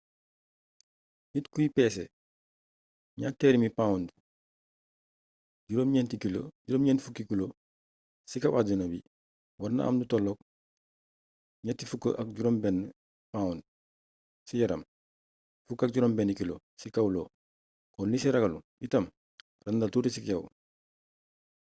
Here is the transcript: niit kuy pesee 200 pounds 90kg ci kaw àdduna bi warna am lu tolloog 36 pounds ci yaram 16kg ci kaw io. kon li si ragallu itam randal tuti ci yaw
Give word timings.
niit 1.31 1.45
kuy 1.53 1.67
pesee 1.75 2.07
200 3.23 3.77
pounds 3.79 4.11
90kg 6.73 7.41
ci 8.29 8.35
kaw 8.43 8.53
àdduna 8.59 8.85
bi 8.91 8.99
warna 9.61 9.81
am 9.85 9.95
lu 9.99 10.05
tolloog 10.11 10.39
36 11.67 12.77
pounds 13.33 13.63
ci 14.47 14.53
yaram 14.61 14.81
16kg 15.67 16.39
ci 16.79 16.87
kaw 16.95 17.07
io. 17.15 17.23
kon 17.93 18.07
li 18.11 18.17
si 18.21 18.29
ragallu 18.35 18.59
itam 18.85 19.05
randal 19.65 19.91
tuti 19.91 20.09
ci 20.15 20.21
yaw 20.29 20.43